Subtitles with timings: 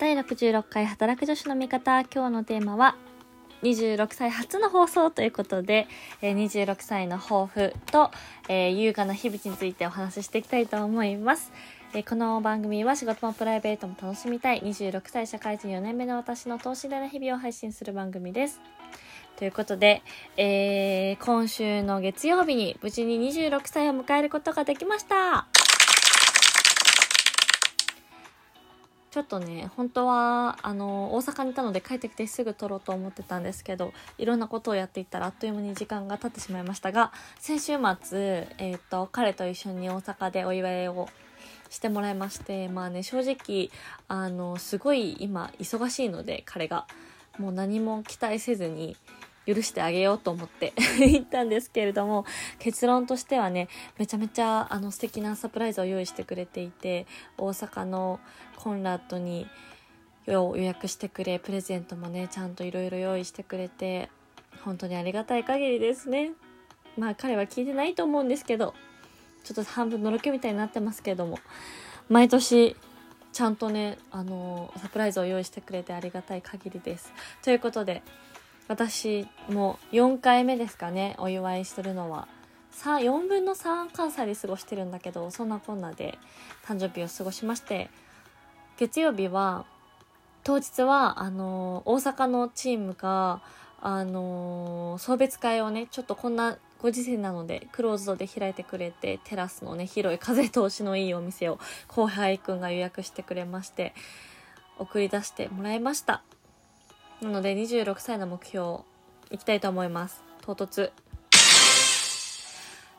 [0.00, 2.00] 第66回働く女子の味方。
[2.00, 2.96] 今日のテーマは
[3.62, 5.88] 26歳初の放送ということで、
[6.22, 8.10] え、26歳の抱負と、
[8.48, 11.52] え、優雅な日々についてお話ししていきたいと思います、
[11.92, 18.58] え、この番組は仕事もプライベートも楽しみたい26歳社会人4年目の私の等身大な日々を配信する番組です。
[19.36, 20.00] ということで、
[20.38, 25.59] えー、今週の月曜日に無事に26歳を迎えることができました。
[29.10, 41.08] ちょっとね本当はあの大阪にいたので帰ってきてすぐ撮ろうと思ってたんですけどいろんなことをやっていったらあっという間に時間が経ってしまいましたが先週末、えーと、彼と一緒に大阪でお祝いを
[41.70, 43.70] してもらいましてまあね正直
[44.06, 46.86] あのすごい今忙しいので彼が。
[47.38, 48.96] もう何も期待せずに
[49.54, 52.24] 許してあげようと思って 言ったんですけれども
[52.58, 57.06] 結論としてはねめちゃめちゃあの素敵なサプライズを用意してくれていて
[57.38, 58.20] 大阪の
[58.56, 59.46] コンラッドに
[60.26, 64.10] 予約してくれプレゼントもねちゃんといろいろ用意してくれて
[64.64, 66.32] 本当にありがたい限りですね。
[66.98, 68.74] まあ彼は聞いてないと思うんですけど
[69.44, 71.38] ちょっと半分のろけみたいになってますけども
[72.08, 72.76] 毎年
[73.32, 77.12] ちゃんとねあのサプライズを用意してくれてありがたい限りです。
[77.42, 78.02] ということで
[78.70, 82.28] 私も4回目ですかねお祝いするのは。
[82.72, 86.16] 4分の3関西で過ごしてるんだけどそんなこんなで
[86.64, 87.90] 誕生日を過ごしまして
[88.78, 89.66] 月曜日は
[90.44, 93.42] 当日はあの大阪のチームが
[93.80, 103.94] あの送別会をねちょっとこんなご時世なのでクローズドで開いてくれてテラスのね広い風通しのいいお店を後輩くんが予約してくれまして
[104.78, 106.22] 送り出してもらいました。
[107.22, 108.78] なので26歳の目標
[109.30, 110.22] いきたいと思います。
[110.40, 110.90] 唐突。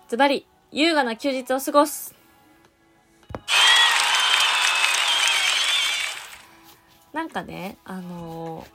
[0.08, 2.14] ズバリ、優雅な休日を過ごす。
[7.14, 8.65] なんかね、あの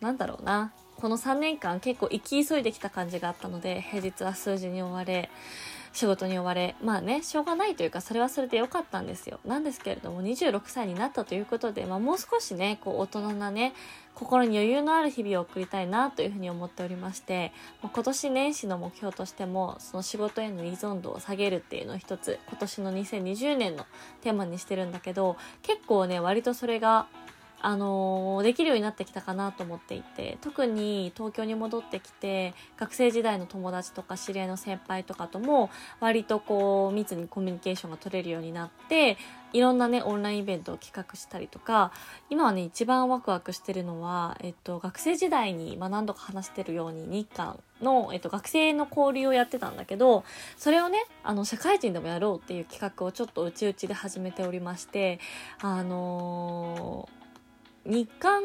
[0.00, 0.72] ー、なんだろうな。
[0.96, 5.30] この3年間結構生き急いできた感じがあったので、平日は数字に追われ、
[5.96, 9.40] 仕事に追われまあねしょうがないというかそれはそれで良かったんですよ。
[9.46, 13.72] なんですけれども26歳になったということで、まあ、もう少しねこう大人なね
[14.14, 17.50] 心に余裕のある日々を送りたいなというふうに思っておりまして、
[17.82, 23.86] まあ、今年年始の目標としてもその仕事への依存度を下げるっていうのを一つ今年の2020年の
[24.20, 27.06] テーマにしてるんだけど結構ね割とそれが
[27.60, 39.16] あのできるようになってきたかなと思っていて特に東京に戻ってきて学生時代の友達とか知り合いの先輩とかとも割とこう密にコミュニケーションが取れるようになって
[39.52, 41.92] いろんなねオンラインイベントを企画したりとか
[42.28, 50.24] 今はね一番ワクワクしてるのは、えっと、学生時代に、まあ、何度か話してるように日韓の、えっと、学生の交流をやってたんだけど
[50.58, 55.20] それをねあの社会人でもやろうっていう企画をちょっと内々で始めておりまして
[55.60, 57.15] あのー
[57.86, 58.42] 日韓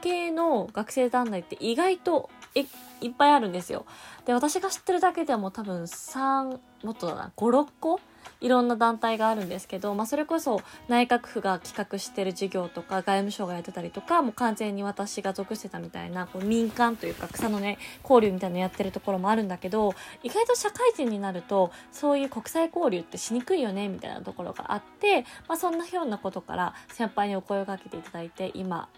[0.00, 2.60] 系の学生団体って意外とい
[3.08, 3.84] っぱいあるんですよ。
[4.24, 8.00] で、私が知ってるだけでも多分3、もっとだな、5、6個
[8.40, 28.88] いろんな団体があるんですけど、まあ、それこそ内閣府が企画してる事業とか外務省がやってたりとかもう完全に私が属してたみたいなこう民間というか草のね交流みたいなのやってるところもあるんだけど意外と社会人になるとそういう国際交流ってしにくいよねみたいなところがあって、まあ、そんなようなことから先輩にお声をかけていただいて今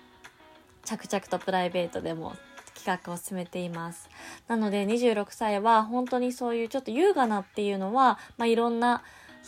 [0.84, 2.34] 着々とプライベートでも
[2.78, 4.09] 企画を進めています。
[4.47, 9.03] なので26歳は本当にそういうちょっと優雅なっていうのは、まあ、いろんな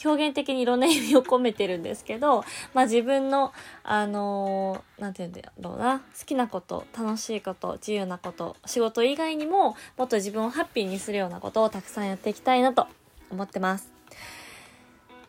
[0.05, 3.53] 表現的にいろんな意味を込めてるんですけど、まあ自分の、
[3.83, 12.87] あのー、て言うんだろうな、好きなこと、楽しいこと、自由なこと、仕事以外にも、もっと自分をハッピーにするようなことをたくさんやっていきたいなと
[13.31, 13.93] 思ってます。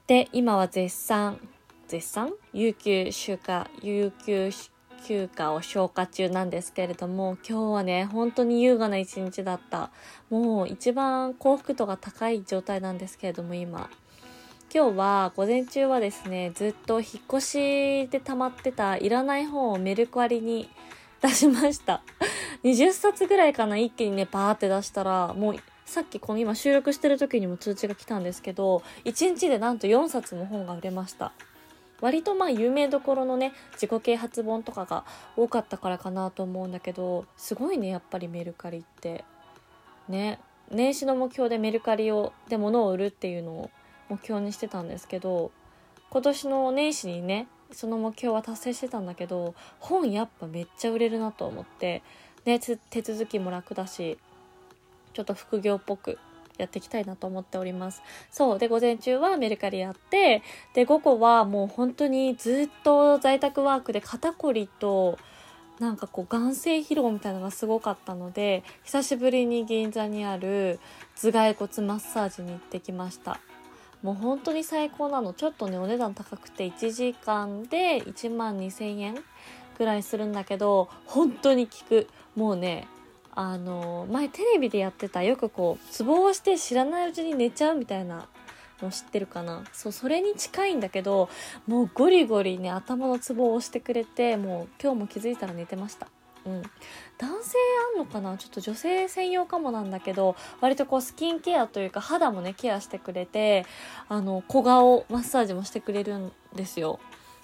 [0.08, 1.40] で、今は絶賛、
[1.88, 2.34] 絶賛？
[2.54, 4.52] 有給休暇、有給
[5.08, 9.92] 休暇を消化中なんですけれども今日はね本当に優雅な一日だった。
[10.30, 13.90] もう一番幸福度が高い状態なんですけれども今。
[14.74, 20.70] 今日は午前中はですねずっと引っ越しで溜まってたいらない本をメルカリに
[21.22, 22.02] 出しました。
[22.64, 25.56] 20冊ぐらいかな一気にねバーって出したらもう
[25.86, 31.34] さっきこの今収録してる時にも通知が来たんですけど1日でなんと4冊も本が売れました。
[32.02, 35.06] 割とまあ有名どころのね自己啓発本とかが
[35.38, 39.24] 多かったからかなと思うんだけどすごいねやっぱりメルカリって。
[40.10, 40.40] ね
[40.72, 43.72] 年始の目標でメルカリをで物を売るっていうのを
[44.10, 45.52] 目標にしてたんですけど
[46.10, 52.04] 今年の年始にねその目標は達成してたんだけど本やっぱめっちゃ売れるなと思って、
[52.46, 54.18] ね、手続きも楽だし
[55.14, 56.18] ちょっと副業っぽく
[56.62, 58.02] やっていきたいなと思っております。
[58.32, 58.60] そう。
[58.60, 60.42] で、午前中はメルカリやって、
[60.74, 65.18] で、午後はもう本当にずっと在宅ワークで肩こりと、
[65.82, 70.80] なんかこう眼性疲労みたいなのがすごかったので久しぶりに銀座にある
[71.16, 73.40] 頭蓋骨マッサージに行ってきました
[74.04, 79.16] もう本当に最高なのちょっとねお値段高くて1時間で1万2000円
[79.80, 82.88] ぐらいするんだけど本当に効くもうね
[83.34, 88.28] あの前テレビでやってたよくこうツボをして知らないうちに寝ちゃうみたいな
[88.82, 89.64] の知ってるかな？
[89.72, 91.30] そうそれに近いんだけど
[91.68, 96.08] もうゴリゴリね頭のツボを押してくれてもう今日も気づいたら寝てました。
[96.44, 96.64] うん、
[97.20, 97.58] 男性
[97.94, 98.36] あんのかな？
[98.38, 103.68] ちょっと女性専用かもなんだけど割とこうスキンケアというか肌もねケアしてくれて
[104.10, 107.00] あの小顔マッサージもしてくれるんですよ。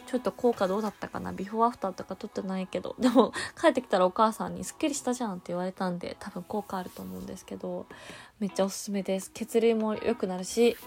[0.08, 1.32] ちょっと効果どうだったかな？
[1.34, 2.96] ビフォーアフターとか撮ってないけど。
[3.00, 7.86] でも帰ってきたらお母さんに「すっきりしたじゃん」って言われたんで多分効果あると思うんですけど。
[8.40, 9.32] めっちゃおすすめです。
[9.34, 10.78] 血流も良くなるし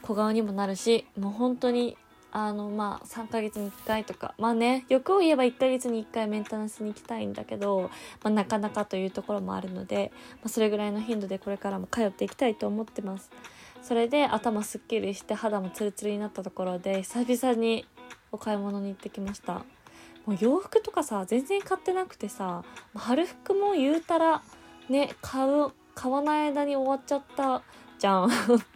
[0.00, 1.98] 小顔にもなるしもう本当に
[2.30, 4.34] あのまあ3ヶ月に1回とか。
[4.38, 7.90] まあね欲を言えば1ヶ月に1回メンテナンスに行きたいんだけど、
[8.22, 13.30] まあ、なかなかというところもあるので、まあ、それぐらいの頻度でこれからも通っていきたいと思ってます。
[13.82, 17.86] それで頭すっきりして肌もツルツルになったところで久々に
[18.32, 19.64] お買い物に行ってきました。
[20.26, 22.62] もう洋服とかさ全然買ってなくてさ
[22.94, 24.42] 春服も言うたら
[24.90, 27.62] ね買う買わない間に終わっちゃった
[27.98, 28.30] じゃん。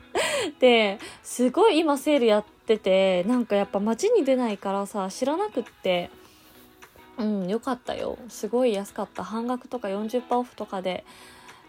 [0.61, 6.11] ですごい今セールやっててなんかやっぱ街に出ないからさ知らなくって。
[7.19, 8.17] うんよかったよ。
[8.29, 9.23] すごい安かった。
[9.23, 11.05] 半額とか40%オフとかで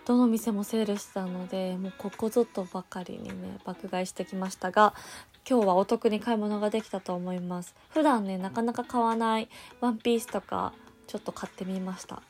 [0.06, 4.94] どの店もセールしてたのでもうここぞとばかりにね爆買いしてきましたが
[5.50, 7.76] 今日はお得に買い物ができたと思います。
[7.90, 9.50] 普段ねなかなか買わない
[9.82, 10.74] ワンピースとか
[11.08, 12.22] ちょっと買ってみました。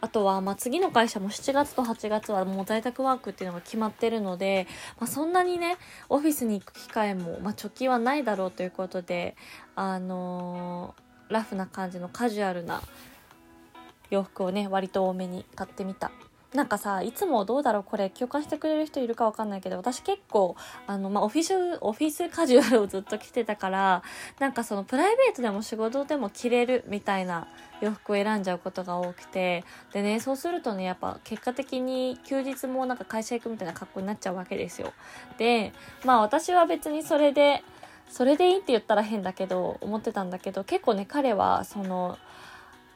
[0.00, 4.66] あとは、まあ、次の会社も7月と8月はもう在宅ワークっていうのが決まってるので、
[4.98, 5.76] まあ、そんなにね、
[6.08, 9.36] オフィスに行く機会も、まあ、貯金はないだろうということで、
[9.76, 12.82] あのー、ラフな感じのカジュアルな
[14.10, 16.10] 洋服をね、割と多めに買ってみた。
[16.54, 20.54] なんかさいつもどうだろうこれ共感してくれる人いるかわかんないけど私結構
[20.86, 24.02] あの、まあ、オフィスオフィスカジュアルをずっと着てたから
[24.38, 27.48] なんかそのプライベートでも仕事でも着れるみたいな
[27.80, 34.92] 洋服を選んじゃうことが多くてでねそうするとねやっぱ結果的に休日もなんか会社行くみたいな格好になっちゃうわけですよ。
[35.38, 35.72] で
[36.04, 37.62] まあ私は別にそれで
[38.10, 42.18] それでいいって言ったら変だけど思ってたんだけど結構ね彼はその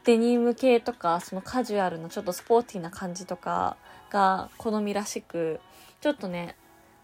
[0.07, 3.77] デニム系とかそのカジュアルなちょっとスポーティーな感じとか
[4.09, 5.61] が好みらしく
[6.01, 6.55] ちょっとね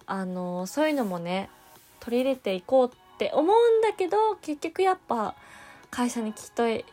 [0.06, 1.50] あのそういうのもね
[1.98, 5.34] 取り入れていこうって思うんだけど結局やっぱ
[5.90, 6.84] 会社にきっとい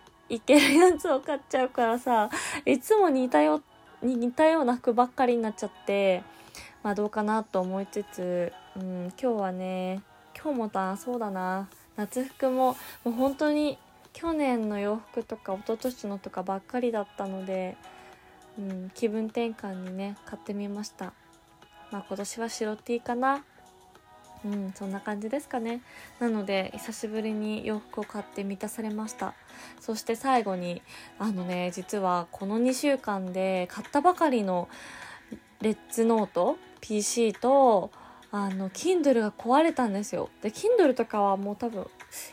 [0.45, 2.31] けるやつを買っちゃうからさ
[2.65, 3.61] いつも似たよ
[4.01, 6.23] 似たような服ばっかりになっちゃって
[6.81, 10.01] まあどうかなと思いつつ、うん、今日はね
[10.35, 13.77] 今日もだそうだな夏服ももう本当に
[14.19, 17.77] 去年の洋服とか一昨年のとかばっかりだったので、
[18.59, 21.13] うん、気分転換にね買ってみました。
[21.89, 23.45] まあ今年は白 T かな。
[24.43, 25.81] うんそんな感じですかね。
[26.19, 29.35] なので久しぶりに洋服を買って満たされました。
[29.79, 30.81] そして最後に
[31.17, 34.67] あのね実はこの2週間で買ったばかりの
[35.61, 37.89] レッツノート PC と
[38.31, 40.29] あの Kindle が壊れたんですよ。
[40.41, 41.87] で Kindle とかはもう多分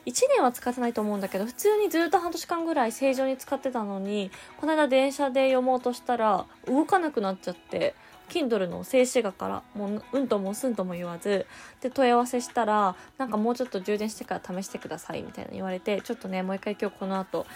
[0.06, 4.30] 1年は使ってないと思うんだけど普通にずっと半年間ぐらい正常に使ってたのに
[4.60, 7.94] この間電車で読もうとしたら動かなくなっちゃって
[8.28, 11.46] Kindle の静止画からもううんともすんとも言わず
[11.80, 17.46] で問い合わせしたらなんかもうちょっと充電してから試してくださいみたいな言われてちょっとねもう一回今日この後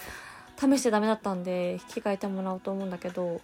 [0.59, 3.41] 試してダメだったんで引き換えてもらおうと思うんだけど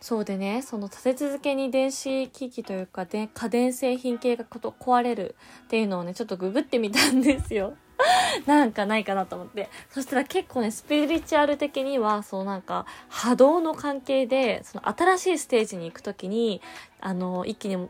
[0.00, 7.74] そうでねその立て続けに電子機器というかで家電製品系がこと壊れるっていうのをねちょっとググってみたんですよ。
[8.46, 9.68] なんかないかなと思って。
[9.90, 16.60] そしたら結構ね、スピリチュアル的には、そのなんか、波動の関係で、その新しいステージに行くときに、
[17.00, 17.88] あの、一気に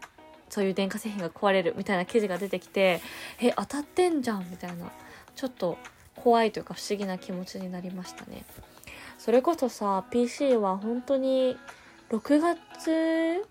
[0.49, 3.00] そういう電化製品が壊れるみたいな記事が出てきて、
[3.40, 4.90] え、当たってんじゃんみたいな。
[5.35, 5.78] ちょっと
[6.16, 8.44] 怖いというか不思議な気持ちになりましたね。
[9.18, 11.56] それこそさ、PC は本当に
[12.11, 13.44] 6月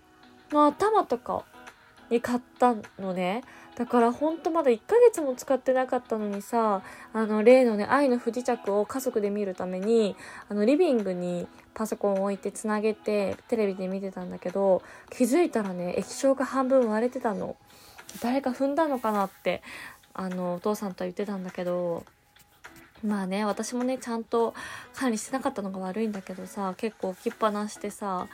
[0.50, 1.44] の頭とか
[2.10, 3.42] に買ったのね。
[3.76, 10.14] だからほんとまだ1ヶ月も使ってなかったのにさ、あの例のね、愛の不時着を家族で見るために、
[10.48, 17.56] あのリビングにパソコンを置いてつなげてテレビで見てたんだけど、気づいたらね、液晶が半分割れてたの。
[18.20, 19.62] 誰か踏んだのかなって、
[20.12, 22.04] あの、お父さんとは言ってたんだけど、
[23.04, 24.54] まあね、私もね、ちゃんと
[24.94, 28.28] 管理してなかったのが悪いんだけどさ、結構置きっぱなしてさ、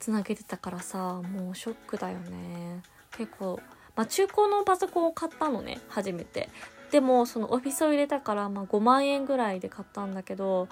[0.00, 2.82] つなげてたからさ、もうショックだよね。
[3.16, 3.60] 結構、
[4.00, 6.48] まあ、中古のパソコンを買ったのね初めて。
[6.90, 10.68] でもそのオフィスを入れたから、まあ、5万円ぐらいで買ったんだけど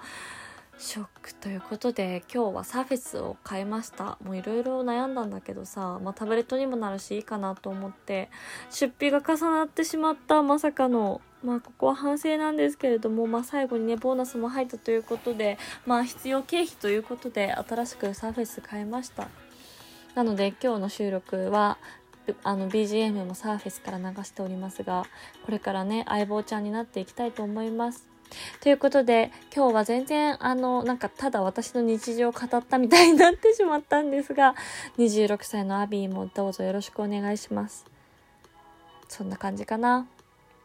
[0.79, 4.17] ショックということで今日はサーフェスを買いました。
[4.23, 8.31] もういろいろ悩んだんだけどさ、まあ、タブレットにもなるしいいかなと思って
[8.71, 11.21] 出費が重なってしまったまさかの。
[11.43, 19.29] まあここは反省なんですけれども、まあ、最後にねボーナスも入ったということでまあ必要経費ということで新しくサーフェス買いました。
[20.15, 21.77] なので今日の収録は
[22.43, 25.05] あの BGM もサーフェスから流しておりますが
[25.45, 28.07] これからね相棒ちゃんになっていきたいと思います。
[28.61, 34.53] ということで今日は全然あのなんかただ私の日常を語ったみたいになってしまったんですが
[34.99, 37.85] 26歳のアビーもどうぞよろしくお願いします。
[39.07, 40.07] そんな感じかな。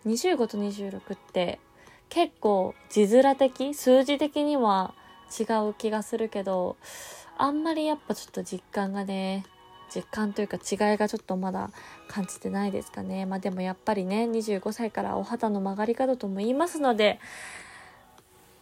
[0.07, 1.59] 25と26って
[2.11, 4.95] 結構字面的数字的には
[5.39, 6.77] 違う気がするけど
[7.39, 9.45] あんまりやっぱちょっと実感がね
[9.95, 11.71] 実感というか違いがちょっとまだ
[12.09, 13.27] 感じてないですかね。
[13.27, 17.21] まあでもやっぱりね、25歳からお肌の曲がり方とも言いますので、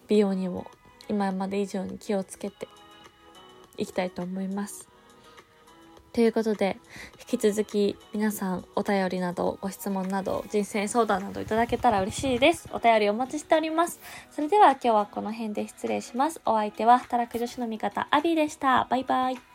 [0.09, 0.71] 美容にも
[1.09, 2.69] 今まで以上に気をつけて
[3.79, 4.89] いきたいと思います。
[6.12, 6.77] ということで、
[7.33, 12.69] 引き続き皆さんお便りなどご質問など人生相談などいただけたら嬉しいです。
[12.73, 13.99] お便りお待ちしております。
[14.31, 16.43] それでは今日はこの辺で失礼します。
[16.45, 18.87] お相手は働く女子の味方アビーでした。
[18.91, 19.51] バイバイ。